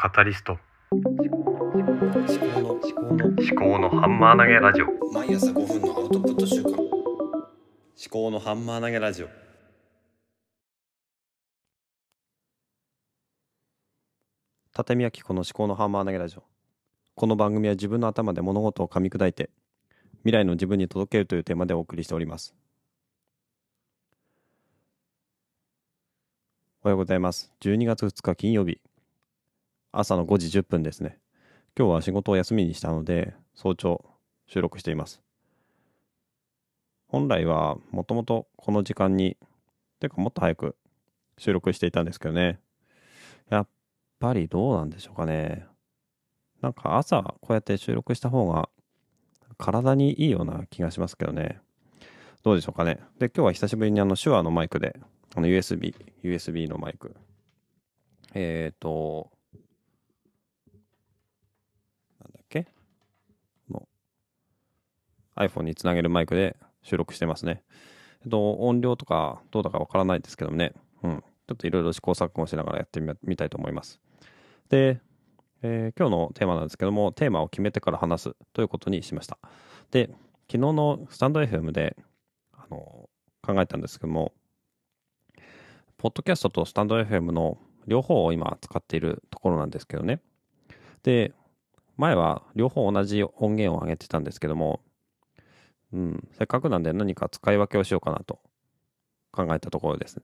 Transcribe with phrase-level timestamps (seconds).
[0.00, 0.56] カタリスト。
[0.92, 4.86] 思考の思考の思考のハンマー投げラジオ。
[5.12, 6.86] 毎朝5分のアウトプット週間思
[8.08, 9.28] 考のハンマー投げラジオ。
[14.72, 16.44] 畳明子の思考のハンマー投げラジオ。
[17.16, 19.50] この番組は自分の頭で物事を噛み砕いて
[20.18, 22.54] 未来の自分に届けるというテーマでお送りしております。
[26.84, 27.50] おはようございます。
[27.62, 28.78] 12月2日金曜日
[29.92, 31.18] 朝の5時10分ですね。
[31.76, 34.04] 今日は仕事を休みにしたので早朝
[34.46, 35.20] 収録しています。
[37.06, 39.36] 本来はもともとこの時間に
[40.00, 40.76] てかもっと早く
[41.38, 42.60] 収録していたんですけどね。
[43.48, 43.68] やっ
[44.18, 45.66] ぱりどうなんでしょうかね。
[46.60, 48.68] なんか朝こうやって収録した方が
[49.56, 51.60] 体にいいような気がしますけどね。
[52.42, 53.00] どうでしょうかね。
[53.18, 54.98] で今日は久しぶりにあの手話のマイクで
[55.34, 57.16] あの USB USB のマイク。
[58.34, 59.30] えっ、ー、と
[62.20, 62.66] なんだっけ
[63.70, 63.88] の
[65.38, 67.62] iPhone につなげるマイクで収録してますね。
[68.22, 70.72] えっと、音量とかどうだかわからないですけどもね。
[71.02, 71.24] うん。
[71.48, 74.00] ちょっといろいろ試行錯誤しながらやってみたいと思います。
[74.68, 75.00] で、
[75.62, 79.38] えー、今日のテーマなんですけども、テーマを決めてから話すということにしました。
[79.90, 80.08] で、
[80.50, 81.96] 昨日のスタンド FM で、
[82.52, 83.08] あの、
[83.42, 84.32] 考えたんですけども、
[85.96, 90.20] ポッドキャストとスタンド FM の両方を今使っているところなんですけどね。
[91.02, 91.32] で、
[91.96, 94.80] 前は両方同じ音源を上げてたんですけども、
[95.92, 98.40] うん、せっかくなんで何か使い分けをしようかなと
[99.32, 100.20] 考えたところです。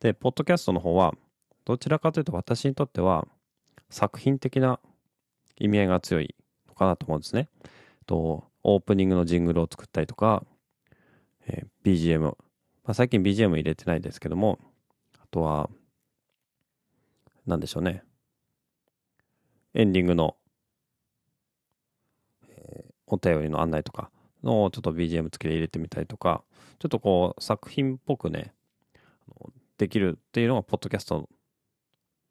[0.00, 1.14] で、ポッドキャストの方は、
[1.64, 3.28] どちらかというと私にとっては
[3.90, 4.80] 作品的な
[5.56, 6.34] 意味合いが強い
[6.68, 7.48] のかなと思うんですね。
[8.06, 10.44] と、オープニングのジングルを作ったりとか、
[11.46, 12.34] えー、BGM、ま
[12.86, 14.58] あ、最近 BGM 入れてないですけども、
[15.22, 15.70] あとは、
[17.46, 18.02] なんでしょうね。
[19.74, 20.36] エンディングの、
[22.48, 24.10] えー、お便りの案内とか、
[24.42, 26.42] のをちょっと BGM 付きで入れてみたりとか、
[26.78, 28.52] ちょっとこう作品っぽくね、
[29.78, 31.28] できるっていうのが、ポッドキャスト、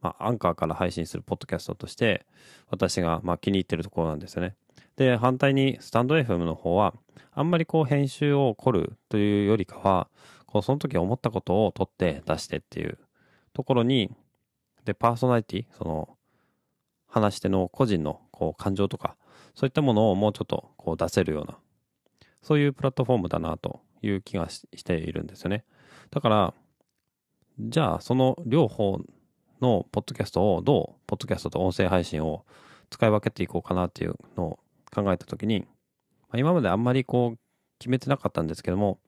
[0.00, 2.26] まあ、アンカーから配信するポッドキャストとして、
[2.68, 4.56] 私がまあ気に入ってるところなんですよね。
[4.96, 6.94] で、反対にスタンド FM の方は、
[7.32, 10.08] あんまりこう編集を凝るというよりかは、
[10.46, 12.98] こうその時思ったことを取って出してっていう
[13.52, 14.10] ところに、
[14.84, 16.16] で、パーソナリティ、その、
[17.08, 19.16] 話し手の個人のこう感情とか、
[19.54, 21.56] そういったものをもうちょっとこう出せるような
[22.46, 25.64] そういうプラットフォームだなという気がしているんですよね。
[26.12, 26.54] だから、
[27.58, 29.00] じゃあその両方
[29.60, 32.44] のポッドキャストをどう、ポッドキャストと音声配信を
[32.88, 34.58] 使い分けていこうかなっていうのを
[34.94, 35.66] 考えたときに、
[36.30, 37.38] ま、今まであんまりこう
[37.80, 39.00] 決めてなかったんですけども、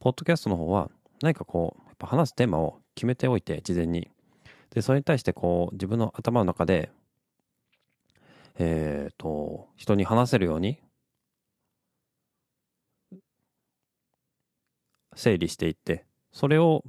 [0.00, 0.90] ポッドキャストの方は
[1.22, 4.10] 何かこう、やっぱ話すテーマを決めておいて、事前に。
[4.70, 6.90] で、それに対してこう、自分の頭の中で、
[8.58, 10.80] えっ、ー、と、人に話せるように
[15.14, 16.84] 整理していって、それを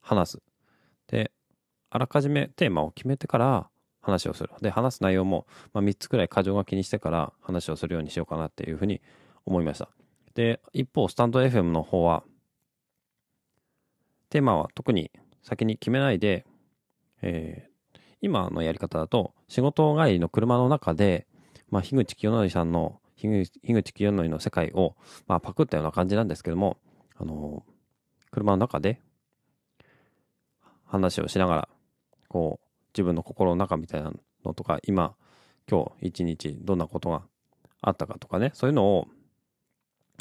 [0.00, 0.42] 話す。
[1.08, 1.32] で、
[1.90, 3.68] あらかじめテーマを決めてから
[4.00, 4.50] 話をする。
[4.60, 9.00] で、話す内容も、まあ、3つくらい箇条書きにしてから話をするようにしようかなっていうふうに
[9.44, 9.88] 思いました。
[10.34, 12.22] で、一方、スタンド FM の方は、
[14.30, 15.10] テーマは特に
[15.42, 16.46] 先に決めないで、
[17.22, 21.26] えー、今のやり方だと、仕事帰りの車の中で、
[21.70, 24.94] まあ、樋口清則さんの、樋口清則の世界を、
[25.26, 26.78] まあ、パクったような感じなんですけども、
[27.20, 27.64] あの、
[28.30, 29.00] 車の中で
[30.84, 31.68] 話をしながら、
[32.28, 34.12] こう、自分の心の中みたいな
[34.44, 35.14] のとか、今、
[35.68, 37.22] 今日一日どんなことが
[37.82, 39.08] あったかとかね、そういうのを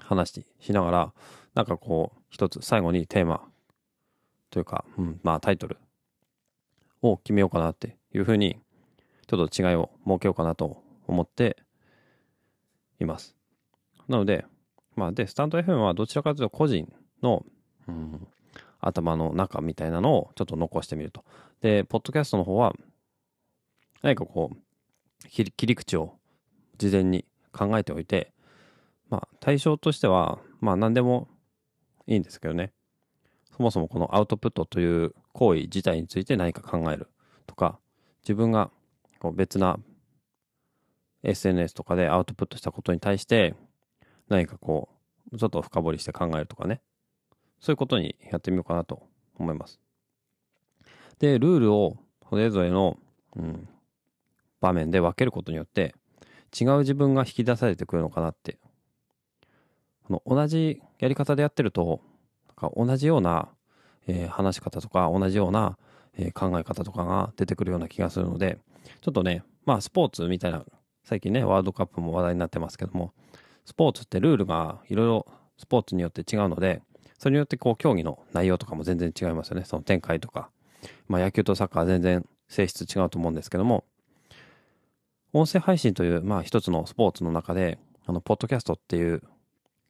[0.01, 1.13] 話ししながら、
[1.53, 3.47] なんかこう、一つ最後にテーマ
[4.49, 5.77] というか、うん、まあタイトル
[7.01, 8.57] を決めようかなっていうふうに、
[9.27, 11.57] ちょっと違いを設けようかなと思って
[12.99, 13.35] います。
[14.07, 14.45] なので、
[14.97, 16.91] まあ、で、スタンド FM はどちらかというと個人
[17.21, 17.45] の、
[17.87, 18.27] うん、
[18.79, 21.23] 頭の中みたいなのをちょっと残してみると。
[21.61, 22.73] で、ポッドキャストの方は、
[24.01, 26.15] 何かこう、切り口を
[26.77, 28.33] 事前に考えておいて、
[29.09, 31.27] まあ、対象としては、まあ、何でも
[32.07, 32.73] いいんですけどね。
[33.55, 37.07] そもそもこのアウトプットという行為自体について何か考える
[37.45, 37.79] とか、
[38.23, 38.71] 自分が
[39.19, 39.79] こう別な
[41.23, 43.55] SNS とかでアウトプットしたことに対して
[44.29, 44.89] 何かこ
[45.31, 46.81] う、ちょっと深掘りして考えるとかね。
[47.59, 49.03] そういうことにやってみようかなと
[49.37, 49.79] 思います。
[51.19, 51.97] で、ルールを
[52.29, 52.97] それぞれの、
[53.35, 53.67] うん、
[54.61, 55.95] 場面で分けることによって、
[56.59, 58.57] 違う自分が引き出されてくるのかなって。
[60.03, 62.01] この同じやり方でやってると、
[62.47, 63.49] なんか同じような、
[64.07, 65.77] えー、話し方とか、同じような、
[66.17, 68.57] えー考え方とかが出てくるような気がするので、
[69.01, 70.63] ちょっとね、まあスポーツみたいな、
[71.03, 73.13] 最近ね、ワールドカップも話題になってますけども、
[73.67, 75.27] スポーツってルールがいろいろ
[75.57, 76.81] スポーツによって違うので、
[77.19, 79.65] それによってこう競技の内容とかも全然違いますよね。
[79.65, 80.49] その展開とか。
[81.09, 83.83] まあ野球とサッカーは全然性質違うと思うんですけども、
[85.33, 89.21] 音声配信という、まあ一つのスポーツの中で、あの、ポッドキャストっていう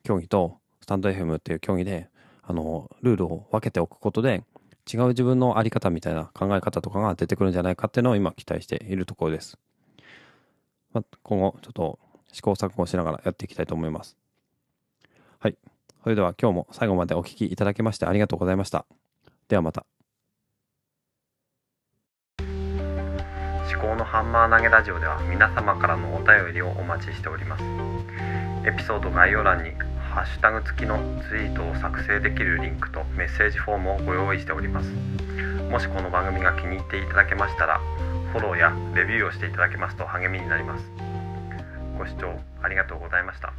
[0.04, 2.10] 競技と、スタンド FM っていう競技で、
[2.42, 4.44] あの、ルールを分けておくことで、
[4.92, 9.60] 違う自分のあり方みたいな考え方とかが出てくるんじゃないかっていうのを今期待しているところです。
[10.94, 12.00] まあ、今後、ちょっと
[12.32, 14.18] 試行錯誤しながらやっていきたいと思います。
[15.40, 15.58] はい。
[16.04, 18.86] それでは今日も最後までお聞きいただきましてありがとうございました。
[19.48, 19.86] ではまた。
[22.40, 27.64] 思考のハンマー投げラジオでは皆様からのお便りをお待ちしております
[28.66, 29.72] エピソード概要欄に
[30.18, 30.98] ハッシュタグ付きの
[31.30, 34.90] ツイートを作成できるリンクとメッセージフォームをご用意しております
[35.70, 37.80] もしこの番組が気に入っていただけましたら
[38.32, 41.07] フォローやレビューをしていただけますと励みになります
[41.98, 43.54] ご視聴ありがとうございました。